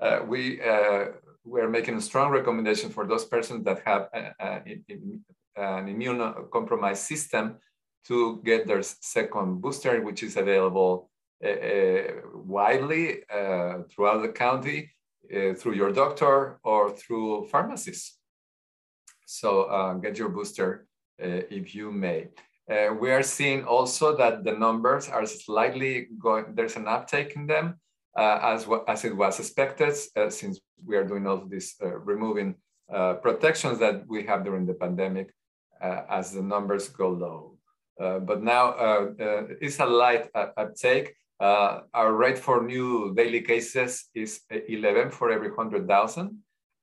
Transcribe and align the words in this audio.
Uh, 0.00 0.20
we, 0.26 0.60
uh, 0.60 1.06
we 1.44 1.60
are 1.60 1.68
making 1.68 1.96
a 1.96 2.00
strong 2.00 2.30
recommendation 2.30 2.90
for 2.90 3.06
those 3.06 3.24
persons 3.24 3.64
that 3.64 3.80
have 3.84 4.08
a, 4.12 4.32
a, 4.40 4.62
an 5.56 5.88
immune-compromised 5.88 7.02
system 7.02 7.56
to 8.06 8.40
get 8.44 8.66
their 8.66 8.82
second 8.82 9.60
booster, 9.60 10.00
which 10.02 10.22
is 10.22 10.36
available 10.36 11.10
Uh, 11.44 11.50
uh, 11.50 12.02
widely 12.34 13.22
uh, 13.32 13.78
throughout 13.88 14.22
the 14.22 14.28
county 14.28 14.90
uh, 15.32 15.54
through 15.54 15.74
your 15.74 15.92
doctor 15.92 16.58
or 16.64 16.90
through 16.90 17.46
pharmacies. 17.46 18.18
So 19.24 20.00
get 20.02 20.18
your 20.18 20.30
booster 20.30 20.88
if 21.18 21.76
you 21.76 21.92
may. 21.92 22.28
Uh, 22.68 22.92
we 23.00 23.12
are 23.12 23.22
seeing 23.22 23.62
also 23.64 24.16
that 24.16 24.42
the 24.42 24.52
numbers 24.52 25.08
are 25.08 25.24
slightly 25.26 26.08
going, 26.18 26.46
there's 26.54 26.74
an 26.74 26.88
uptake 26.88 27.36
in 27.36 27.46
them 27.46 27.78
uh, 28.16 28.40
as, 28.42 28.66
as 28.88 29.04
it 29.04 29.16
was 29.16 29.38
expected, 29.38 29.94
uh, 30.16 30.28
since 30.28 30.58
we 30.84 30.96
are 30.96 31.04
doing 31.04 31.24
all 31.24 31.46
this 31.46 31.76
removing 31.80 32.56
protections 33.22 33.78
that 33.78 34.04
we 34.08 34.24
have 34.24 34.44
during 34.44 34.66
the 34.66 34.74
pandemic 34.74 35.32
as 35.80 36.32
the 36.32 36.42
numbers 36.42 36.88
go 36.88 37.10
low. 37.10 37.58
but 38.26 38.42
now 38.42 38.74
it's 39.60 39.78
a 39.78 39.86
light 39.86 40.28
uptake. 40.34 41.14
Uh, 41.40 41.82
our 41.94 42.14
rate 42.14 42.38
for 42.38 42.62
new 42.62 43.14
daily 43.14 43.42
cases 43.42 44.06
is 44.14 44.40
11 44.50 45.10
for 45.10 45.30
every 45.30 45.48
100,000. 45.48 46.38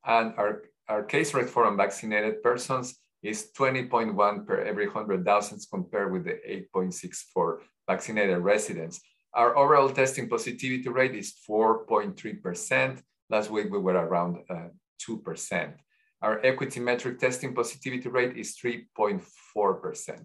And 0.05 0.33
our, 0.37 0.63
our 0.87 1.03
case 1.03 1.33
rate 1.33 1.49
for 1.49 1.67
unvaccinated 1.67 2.41
persons 2.41 2.95
is 3.21 3.49
20.1 3.57 4.45
per 4.45 4.61
every 4.61 4.87
100,000 4.87 5.59
compared 5.71 6.11
with 6.11 6.25
the 6.25 6.39
8.6 6.75 7.15
for 7.33 7.61
vaccinated 7.87 8.37
residents. 8.37 9.01
Our 9.33 9.57
overall 9.57 9.89
testing 9.89 10.29
positivity 10.29 10.87
rate 10.87 11.15
is 11.15 11.33
4.3%. 11.49 13.01
Last 13.29 13.49
week 13.49 13.71
we 13.71 13.79
were 13.79 13.93
around 13.93 14.37
uh, 14.49 14.69
2%. 15.01 15.73
Our 16.21 16.39
equity 16.45 16.79
metric 16.79 17.19
testing 17.19 17.53
positivity 17.53 18.07
rate 18.07 18.37
is 18.37 18.55
3.4%. 18.57 20.21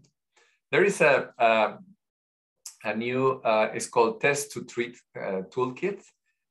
There 0.70 0.84
is 0.84 1.00
a, 1.00 1.30
a 1.36 1.78
a 2.84 2.94
new, 2.94 3.40
uh, 3.44 3.70
it's 3.74 3.86
called 3.86 4.20
Test 4.20 4.52
to 4.52 4.64
Treat 4.64 4.96
uh, 5.16 5.42
Toolkit. 5.52 6.02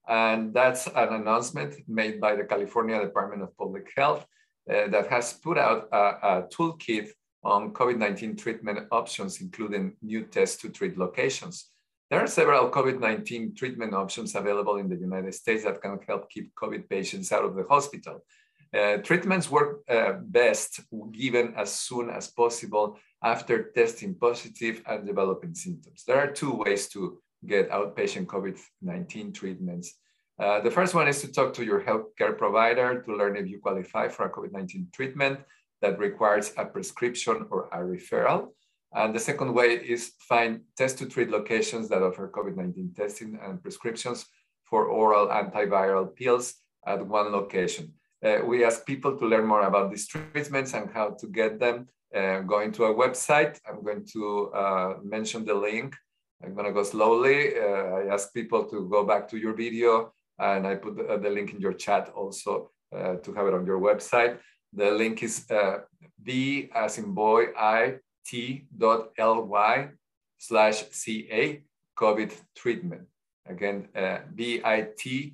And 0.07 0.53
that's 0.53 0.87
an 0.87 1.13
announcement 1.13 1.75
made 1.87 2.19
by 2.19 2.35
the 2.35 2.43
California 2.43 2.99
Department 2.99 3.43
of 3.43 3.55
Public 3.57 3.91
Health 3.95 4.25
uh, 4.69 4.87
that 4.87 5.07
has 5.07 5.33
put 5.33 5.57
out 5.57 5.87
a, 5.91 5.97
a 5.97 6.47
toolkit 6.53 7.09
on 7.43 7.73
COVID-19 7.73 8.37
treatment 8.37 8.87
options, 8.91 9.39
including 9.39 9.95
new 10.01 10.23
test 10.25 10.61
to 10.61 10.69
treat 10.69 10.97
locations. 10.97 11.69
There 12.09 12.19
are 12.19 12.27
several 12.27 12.69
COVID-19 12.71 13.55
treatment 13.55 13.93
options 13.93 14.35
available 14.35 14.77
in 14.77 14.89
the 14.89 14.95
United 14.95 15.33
States 15.35 15.63
that 15.63 15.81
can 15.81 15.99
help 16.07 16.29
keep 16.29 16.53
COVID 16.55 16.89
patients 16.89 17.31
out 17.31 17.45
of 17.45 17.55
the 17.55 17.65
hospital. 17.69 18.23
Uh, 18.71 18.97
treatments 18.97 19.49
work 19.49 19.81
uh, 19.89 20.13
best 20.21 20.81
given 21.11 21.53
as 21.57 21.73
soon 21.73 22.09
as 22.09 22.27
possible 22.27 22.97
after 23.23 23.71
testing 23.71 24.13
positive 24.13 24.81
and 24.85 25.07
developing 25.07 25.55
symptoms. 25.55 26.03
There 26.05 26.19
are 26.19 26.31
two 26.31 26.53
ways 26.53 26.87
to 26.89 27.19
get 27.45 27.71
outpatient 27.71 28.27
COVID-19 28.27 29.33
treatments. 29.33 29.95
Uh, 30.39 30.61
the 30.61 30.71
first 30.71 30.93
one 30.93 31.07
is 31.07 31.19
to 31.21 31.31
talk 31.31 31.53
to 31.55 31.65
your 31.65 31.81
healthcare 31.81 32.37
provider 32.37 33.01
to 33.01 33.15
learn 33.15 33.35
if 33.35 33.47
you 33.49 33.59
qualify 33.59 34.07
for 34.07 34.25
a 34.25 34.29
COVID-19 34.29 34.93
treatment 34.93 35.39
that 35.81 35.97
requires 35.97 36.53
a 36.57 36.65
prescription 36.65 37.47
or 37.49 37.69
a 37.73 37.79
referral. 37.79 38.49
And 38.93 39.13
the 39.13 39.19
second 39.19 39.53
way 39.53 39.73
is 39.75 40.13
find 40.27 40.61
test 40.77 40.97
to 40.99 41.07
treat 41.07 41.29
locations 41.29 41.89
that 41.89 42.01
offer 42.01 42.31
COVID-19 42.33 42.95
testing 42.95 43.39
and 43.41 43.61
prescriptions 43.61 44.25
for 44.63 44.85
oral 44.85 45.27
antiviral 45.27 46.15
pills 46.15 46.55
at 46.85 47.05
one 47.05 47.31
location. 47.31 47.93
Uh, 48.23 48.39
we 48.45 48.65
ask 48.65 48.85
people 48.85 49.17
to 49.17 49.25
learn 49.25 49.45
more 49.45 49.61
about 49.61 49.89
these 49.89 50.07
treatments 50.07 50.73
and 50.73 50.89
how 50.91 51.11
to 51.11 51.27
get 51.27 51.59
them 51.59 51.87
uh, 52.13 52.39
going 52.39 52.71
to 52.73 52.85
a 52.85 52.93
website. 52.93 53.59
I'm 53.67 53.83
going 53.83 54.05
to 54.13 54.51
uh, 54.51 54.93
mention 55.03 55.45
the 55.45 55.53
link. 55.53 55.95
I'm 56.43 56.53
going 56.53 56.65
to 56.65 56.73
go 56.73 56.83
slowly. 56.83 57.57
Uh, 57.57 57.61
I 57.99 58.13
ask 58.13 58.33
people 58.33 58.65
to 58.65 58.89
go 58.89 59.05
back 59.05 59.27
to 59.29 59.37
your 59.37 59.53
video 59.53 60.13
and 60.37 60.67
I 60.67 60.75
put 60.75 60.97
the, 60.97 61.17
the 61.17 61.29
link 61.29 61.53
in 61.53 61.61
your 61.61 61.73
chat 61.73 62.09
also 62.09 62.71
uh, 62.95 63.15
to 63.15 63.33
have 63.33 63.47
it 63.47 63.53
on 63.53 63.65
your 63.65 63.79
website. 63.79 64.39
The 64.73 64.91
link 64.91 65.23
is 65.23 65.49
uh, 65.49 65.79
b 66.21 66.69
as 66.75 66.97
in 66.97 67.13
boy 67.13 67.47
i 67.57 67.95
t 68.25 68.65
dot 68.77 69.09
ly 69.17 69.89
slash 70.37 70.83
ca 70.91 71.63
COVID 71.97 72.33
treatment. 72.55 73.07
Again, 73.47 73.87
bit 74.35 74.61
dot 74.63 74.81
uh, 74.83 75.31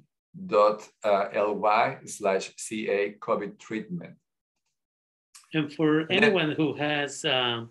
ly 0.49 1.97
slash 2.05 2.51
ca 2.57 3.15
COVID 3.19 3.57
treatment. 3.59 4.15
And 5.53 5.71
for 5.73 6.11
anyone 6.11 6.51
who 6.51 6.73
has 6.73 7.25
um. 7.25 7.69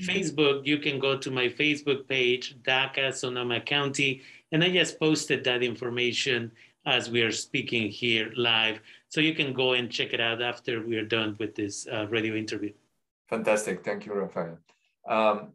Facebook, 0.00 0.66
you 0.66 0.78
can 0.78 0.98
go 0.98 1.16
to 1.16 1.30
my 1.30 1.46
Facebook 1.46 2.08
page, 2.08 2.56
DACA 2.62 3.14
Sonoma 3.14 3.60
County, 3.60 4.22
and 4.50 4.64
I 4.64 4.70
just 4.70 4.98
posted 4.98 5.44
that 5.44 5.62
information 5.62 6.50
as 6.84 7.10
we 7.10 7.22
are 7.22 7.30
speaking 7.30 7.88
here 7.90 8.32
live. 8.36 8.80
So 9.08 9.20
you 9.20 9.34
can 9.34 9.52
go 9.52 9.74
and 9.74 9.90
check 9.90 10.12
it 10.12 10.20
out 10.20 10.42
after 10.42 10.84
we 10.84 10.96
are 10.96 11.04
done 11.04 11.36
with 11.38 11.54
this 11.54 11.86
uh, 11.86 12.06
radio 12.08 12.34
interview. 12.34 12.72
Fantastic. 13.28 13.84
Thank 13.84 14.06
you, 14.06 14.14
Rafael. 14.14 14.58
Um, 15.08 15.52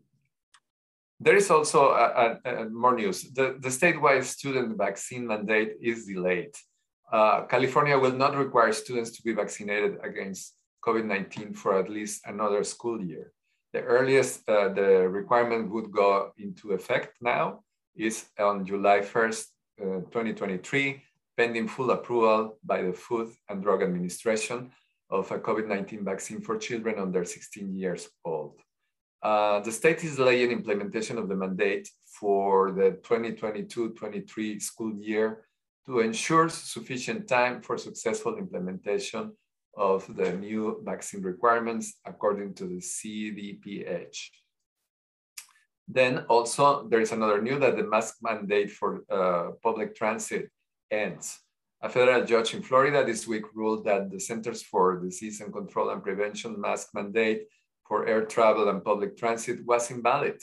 there 1.20 1.36
is 1.36 1.52
also 1.52 1.90
a, 1.90 2.40
a, 2.46 2.64
a 2.64 2.70
more 2.70 2.96
news. 2.96 3.24
The, 3.34 3.58
the 3.60 3.70
statewide 3.70 4.24
student 4.24 4.78
vaccine 4.78 5.28
mandate 5.28 5.74
is 5.82 6.06
delayed. 6.06 6.56
Uh, 7.12 7.46
California 7.46 7.98
will 7.98 8.14
not 8.14 8.36
require 8.36 8.72
students 8.72 9.12
to 9.12 9.24
be 9.24 9.34
vaccinated 9.34 9.98
against 10.04 10.56
COVID-19 10.86 11.56
for 11.56 11.78
at 11.78 11.90
least 11.90 12.22
another 12.26 12.64
school 12.64 13.02
year. 13.02 13.34
The 13.74 13.82
earliest 13.82 14.48
uh, 14.48 14.70
the 14.70 15.10
requirement 15.10 15.70
would 15.72 15.92
go 15.92 16.32
into 16.38 16.72
effect 16.72 17.16
now 17.22 17.64
is 17.96 18.26
on 18.40 18.66
July 18.66 19.00
1st, 19.02 19.46
uh, 19.82 20.00
2023. 20.10 21.04
pending 21.40 21.70
full 21.70 21.92
approval 21.92 22.60
by 22.66 22.82
the 22.82 22.92
Food 22.92 23.32
and 23.48 23.64
Drug 23.64 23.82
Administration 23.82 24.70
of 25.10 25.32
a 25.32 25.40
COVID-19 25.40 26.04
vaccine 26.04 26.42
for 26.42 26.58
children 26.58 27.00
under 27.00 27.24
16 27.24 27.74
years 27.74 28.10
old. 28.26 28.60
Uh, 29.22 29.60
the 29.60 29.72
state 29.72 30.04
is 30.04 30.16
delaying 30.16 30.52
implementation 30.52 31.18
of 31.18 31.28
the 31.28 31.36
mandate 31.36 31.90
for 32.20 32.72
the 32.72 32.98
2022-23 33.04 34.62
school 34.62 34.94
year 34.96 35.46
to 35.86 36.00
ensure 36.00 36.50
sufficient 36.50 37.28
time 37.28 37.62
for 37.62 37.78
successful 37.78 38.38
implementation 38.38 39.32
of 39.76 40.06
the 40.16 40.34
new 40.34 40.82
vaccine 40.84 41.22
requirements 41.22 42.00
according 42.06 42.54
to 42.54 42.66
the 42.66 42.78
CDPH. 42.78 44.18
Then 45.88 46.20
also 46.30 46.88
there 46.88 47.02
is 47.02 47.12
another 47.12 47.42
news 47.42 47.60
that 47.62 47.76
the 47.76 47.84
mask 47.84 48.18
mandate 48.22 48.72
for 48.72 49.04
uh, 49.10 49.52
public 49.64 49.96
transit 49.96 50.50
ends. 50.92 51.40
A 51.82 51.90
federal 51.90 52.26
judge 52.26 52.54
in 52.54 52.62
Florida 52.62 53.06
this 53.06 53.26
week 53.28 53.46
ruled 53.56 53.86
that 53.86 54.12
the 54.12 54.20
Centers 54.20 54.62
for 54.62 55.00
Disease 55.00 55.42
and 55.42 55.52
Control 55.52 55.90
and 55.90 56.04
Prevention 56.04 56.60
mask 56.60 56.90
mandate 56.94 57.48
for 57.90 58.06
air 58.08 58.24
travel 58.24 58.70
and 58.70 58.86
public 58.86 59.18
transit 59.18 59.66
was 59.66 59.90
invalid, 59.90 60.40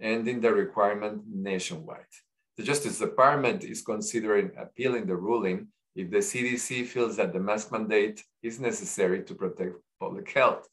ending 0.00 0.40
the 0.40 0.52
requirement 0.52 1.22
nationwide. 1.26 2.14
The 2.56 2.62
Justice 2.62 2.98
Department 2.98 3.64
is 3.64 3.82
considering 3.82 4.52
appealing 4.56 5.06
the 5.06 5.16
ruling 5.16 5.68
if 5.96 6.10
the 6.10 6.18
CDC 6.18 6.86
feels 6.86 7.16
that 7.16 7.32
the 7.32 7.40
mask 7.40 7.72
mandate 7.72 8.22
is 8.42 8.60
necessary 8.60 9.24
to 9.24 9.34
protect 9.34 9.74
public 9.98 10.30
health. 10.30 10.68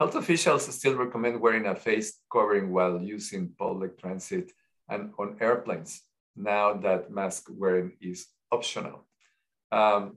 Health 0.00 0.16
officials 0.16 0.66
still 0.74 0.96
recommend 0.96 1.40
wearing 1.40 1.66
a 1.66 1.76
face 1.76 2.20
covering 2.30 2.72
while 2.72 3.00
using 3.00 3.54
public 3.56 3.98
transit 3.98 4.50
and 4.88 5.12
on 5.18 5.36
airplanes, 5.40 6.02
now 6.34 6.74
that 6.74 7.10
mask 7.10 7.46
wearing 7.50 7.92
is 8.00 8.26
optional. 8.50 9.06
Um, 9.70 10.16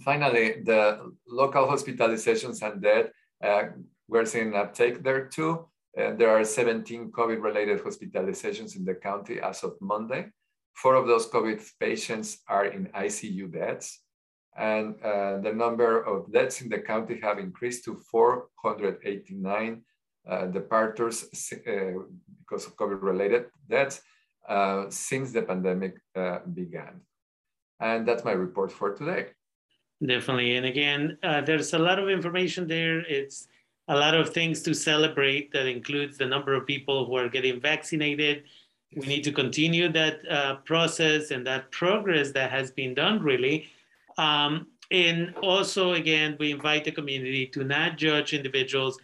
finally, 0.00 0.62
the 0.62 1.12
local 1.28 1.66
hospitalizations 1.66 2.62
and 2.62 2.80
death, 2.80 3.06
uh, 3.42 3.64
we're 4.08 4.24
seeing 4.24 4.48
an 4.48 4.56
uptake 4.56 5.02
there 5.02 5.26
too. 5.26 5.66
And 5.96 6.18
there 6.18 6.30
are 6.30 6.44
17 6.44 7.10
COVID-related 7.10 7.80
hospitalizations 7.80 8.76
in 8.76 8.84
the 8.84 8.94
county 8.94 9.40
as 9.40 9.64
of 9.64 9.76
Monday. 9.80 10.26
Four 10.74 10.94
of 10.94 11.06
those 11.06 11.26
COVID 11.28 11.62
patients 11.80 12.38
are 12.48 12.66
in 12.66 12.86
ICU 12.88 13.50
beds 13.50 14.00
and 14.56 14.94
uh, 15.02 15.38
the 15.38 15.52
number 15.52 16.02
of 16.02 16.32
deaths 16.32 16.62
in 16.62 16.68
the 16.68 16.78
county 16.78 17.20
have 17.22 17.38
increased 17.38 17.84
to 17.84 17.96
489 18.10 19.82
uh, 20.28 20.46
departures 20.46 21.24
uh, 21.52 21.92
because 22.40 22.66
of 22.66 22.76
COVID-related 22.76 23.46
deaths 23.68 24.00
uh, 24.48 24.86
since 24.88 25.32
the 25.32 25.42
pandemic 25.42 25.98
uh, 26.16 26.38
began. 26.54 27.00
And 27.80 28.08
that's 28.08 28.24
my 28.24 28.32
report 28.32 28.72
for 28.72 28.94
today. 28.94 29.26
Definitely. 30.04 30.56
And 30.56 30.66
again, 30.66 31.18
uh, 31.22 31.42
there's 31.42 31.74
a 31.74 31.78
lot 31.78 31.98
of 31.98 32.08
information 32.08 32.66
there. 32.66 33.00
It's 33.00 33.48
a 33.88 33.96
lot 33.96 34.14
of 34.14 34.30
things 34.30 34.62
to 34.62 34.74
celebrate 34.74 35.52
that 35.52 35.66
includes 35.66 36.18
the 36.18 36.26
number 36.26 36.54
of 36.54 36.66
people 36.66 37.06
who 37.06 37.16
are 37.16 37.28
getting 37.28 37.60
vaccinated. 37.60 38.44
We 38.96 39.06
need 39.06 39.24
to 39.24 39.32
continue 39.32 39.90
that 39.92 40.64
process 40.64 41.30
and 41.30 41.46
that 41.46 41.70
progress 41.70 42.32
that 42.32 42.50
has 42.50 42.70
been 42.70 42.94
done 42.94 43.22
really 43.22 43.68
um, 44.18 44.68
and 44.90 45.34
also, 45.42 45.94
again, 45.94 46.36
we 46.38 46.52
invite 46.52 46.84
the 46.84 46.92
community 46.92 47.46
to 47.48 47.64
not 47.64 47.98
judge 47.98 48.32
individuals 48.32 48.98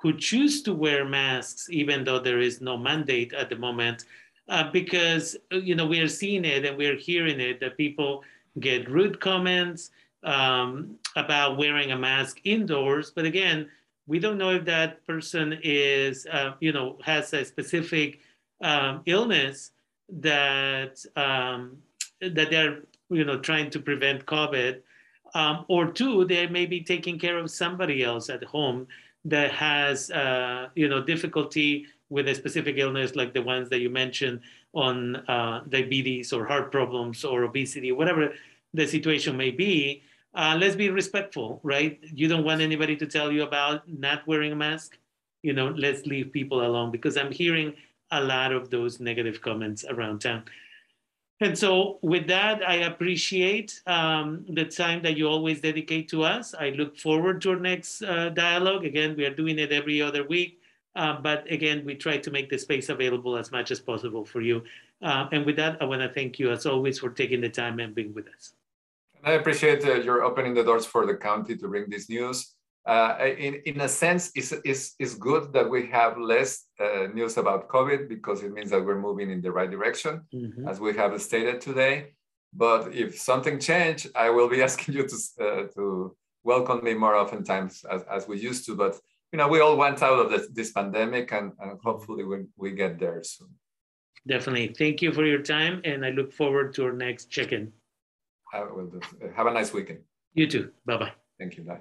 who 0.00 0.16
choose 0.16 0.62
to 0.62 0.74
wear 0.74 1.04
masks, 1.04 1.68
even 1.70 2.04
though 2.04 2.18
there 2.18 2.40
is 2.40 2.60
no 2.60 2.76
mandate 2.76 3.32
at 3.32 3.48
the 3.50 3.56
moment, 3.56 4.04
uh, 4.48 4.70
because 4.70 5.36
you 5.50 5.74
know 5.74 5.86
we 5.86 6.00
are 6.00 6.08
seeing 6.08 6.44
it 6.44 6.64
and 6.64 6.76
we 6.76 6.86
are 6.86 6.96
hearing 6.96 7.40
it 7.40 7.60
that 7.60 7.76
people 7.76 8.22
get 8.60 8.88
rude 8.88 9.20
comments 9.20 9.90
um, 10.22 10.96
about 11.16 11.58
wearing 11.58 11.92
a 11.92 11.98
mask 11.98 12.40
indoors. 12.44 13.10
But 13.10 13.24
again, 13.24 13.68
we 14.06 14.18
don't 14.18 14.38
know 14.38 14.50
if 14.50 14.64
that 14.64 15.06
person 15.06 15.58
is, 15.62 16.26
uh, 16.26 16.52
you 16.60 16.72
know, 16.72 16.98
has 17.02 17.32
a 17.32 17.44
specific 17.44 18.20
um, 18.62 19.02
illness 19.06 19.72
that 20.08 21.04
um, 21.16 21.78
that 22.20 22.50
they're 22.50 22.82
you 23.10 23.24
know, 23.24 23.38
trying 23.38 23.70
to 23.70 23.80
prevent 23.80 24.26
COVID. 24.26 24.80
Um, 25.34 25.64
or 25.68 25.90
two, 25.90 26.24
they 26.24 26.46
may 26.46 26.66
be 26.66 26.80
taking 26.80 27.18
care 27.18 27.38
of 27.38 27.50
somebody 27.50 28.02
else 28.02 28.30
at 28.30 28.42
home 28.44 28.86
that 29.24 29.50
has, 29.52 30.10
uh, 30.10 30.68
you 30.74 30.88
know, 30.88 31.02
difficulty 31.02 31.86
with 32.08 32.28
a 32.28 32.34
specific 32.34 32.76
illness 32.78 33.16
like 33.16 33.34
the 33.34 33.42
ones 33.42 33.68
that 33.70 33.80
you 33.80 33.90
mentioned 33.90 34.40
on 34.72 35.16
uh, 35.28 35.62
diabetes 35.68 36.32
or 36.32 36.46
heart 36.46 36.70
problems 36.70 37.24
or 37.24 37.42
obesity, 37.42 37.92
whatever 37.92 38.32
the 38.72 38.86
situation 38.86 39.36
may 39.36 39.50
be. 39.50 40.02
Uh, 40.36 40.54
let's 40.60 40.76
be 40.76 40.90
respectful, 40.90 41.60
right? 41.62 41.98
You 42.02 42.28
don't 42.28 42.44
want 42.44 42.60
anybody 42.60 42.94
to 42.96 43.06
tell 43.06 43.32
you 43.32 43.42
about 43.42 43.88
not 43.88 44.26
wearing 44.26 44.52
a 44.52 44.56
mask. 44.56 44.98
You 45.42 45.54
know, 45.54 45.68
let's 45.68 46.04
leave 46.04 46.30
people 46.30 46.66
alone 46.66 46.90
because 46.90 47.16
I'm 47.16 47.32
hearing 47.32 47.72
a 48.10 48.20
lot 48.22 48.52
of 48.52 48.68
those 48.68 49.00
negative 49.00 49.40
comments 49.40 49.86
around 49.88 50.20
town. 50.20 50.44
And 51.40 51.58
so, 51.58 51.98
with 52.02 52.26
that, 52.28 52.66
I 52.66 52.76
appreciate 52.90 53.80
um, 53.86 54.44
the 54.48 54.64
time 54.64 55.02
that 55.02 55.16
you 55.16 55.28
always 55.28 55.60
dedicate 55.60 56.08
to 56.10 56.22
us. 56.22 56.54
I 56.54 56.70
look 56.70 56.98
forward 56.98 57.40
to 57.42 57.50
our 57.50 57.60
next 57.60 58.02
uh, 58.02 58.30
dialogue. 58.30 58.84
Again, 58.84 59.16
we 59.16 59.24
are 59.24 59.34
doing 59.34 59.58
it 59.58 59.72
every 59.72 60.00
other 60.00 60.26
week. 60.26 60.60
Uh, 60.94 61.20
but 61.20 61.50
again, 61.50 61.84
we 61.84 61.94
try 61.94 62.16
to 62.16 62.30
make 62.30 62.48
the 62.48 62.58
space 62.58 62.88
available 62.88 63.36
as 63.36 63.52
much 63.52 63.70
as 63.70 63.80
possible 63.80 64.24
for 64.24 64.40
you. 64.40 64.62
Uh, 65.02 65.28
and 65.32 65.44
with 65.44 65.56
that, 65.56 65.76
I 65.80 65.84
want 65.84 66.00
to 66.00 66.08
thank 66.08 66.38
you, 66.38 66.50
as 66.50 66.64
always, 66.64 66.98
for 66.98 67.10
taking 67.10 67.42
the 67.42 67.50
time 67.50 67.80
and 67.80 67.94
being 67.94 68.14
with 68.14 68.28
us. 68.28 68.55
I 69.26 69.32
appreciate 69.32 69.84
uh, 69.84 69.94
your 69.96 70.22
opening 70.22 70.54
the 70.54 70.64
doors 70.64 70.86
for 70.86 71.04
the 71.04 71.16
county 71.16 71.56
to 71.56 71.68
bring 71.68 71.90
this 71.90 72.08
news 72.08 72.56
uh, 72.86 73.16
in, 73.20 73.54
in 73.66 73.80
a 73.80 73.88
sense, 73.88 74.30
it's, 74.36 74.52
it's, 74.64 74.94
it's 75.00 75.14
good 75.14 75.52
that 75.52 75.68
we 75.68 75.86
have 75.86 76.16
less 76.18 76.66
uh, 76.78 77.08
news 77.12 77.36
about 77.36 77.68
COVID 77.68 78.08
because 78.08 78.44
it 78.44 78.52
means 78.52 78.70
that 78.70 78.84
we're 78.84 78.98
moving 78.98 79.30
in 79.30 79.42
the 79.42 79.50
right 79.50 79.70
direction, 79.70 80.22
mm-hmm. 80.32 80.68
as 80.68 80.78
we 80.78 80.94
have 80.94 81.20
stated 81.20 81.60
today. 81.60 82.14
But 82.52 82.94
if 82.94 83.18
something 83.18 83.58
change, 83.58 84.06
I 84.14 84.30
will 84.30 84.48
be 84.48 84.62
asking 84.68 84.94
you 84.94 85.08
to, 85.08 85.16
uh, 85.40 85.62
to 85.74 86.16
welcome 86.44 86.84
me 86.84 86.94
more 86.94 87.16
oftentimes 87.16 87.84
as, 87.90 88.02
as 88.04 88.28
we 88.28 88.38
used 88.38 88.66
to. 88.66 88.76
But 88.76 89.00
you 89.32 89.38
know, 89.38 89.48
we 89.48 89.60
all 89.60 89.76
went 89.76 90.00
out 90.00 90.20
of 90.20 90.30
this, 90.30 90.46
this 90.52 90.70
pandemic, 90.70 91.32
and, 91.32 91.52
and 91.58 91.80
hopefully 91.82 92.22
we, 92.22 92.44
we 92.56 92.70
get 92.70 93.00
there 93.00 93.20
soon. 93.24 93.48
Definitely. 94.28 94.74
Thank 94.78 95.02
you 95.02 95.12
for 95.12 95.24
your 95.24 95.42
time, 95.42 95.80
and 95.84 96.06
I 96.06 96.10
look 96.10 96.32
forward 96.32 96.72
to 96.74 96.84
our 96.84 96.92
next 96.92 97.30
check-in. 97.30 97.72
Have, 98.52 98.68
have 99.34 99.46
a 99.46 99.52
nice 99.52 99.72
weekend. 99.72 100.00
You 100.34 100.46
too. 100.46 100.72
Bye 100.84 100.98
bye. 100.98 101.12
Thank 101.38 101.56
you. 101.56 101.64
Bye. 101.64 101.80